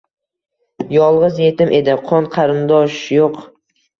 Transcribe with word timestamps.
Yolg’iz 0.93 1.41
yetim 1.43 1.73
edi, 1.79 1.95
qon-qarindosh 2.11 2.97
yo’q 3.19 3.37